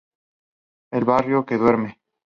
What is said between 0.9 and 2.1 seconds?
El barrio que duerme.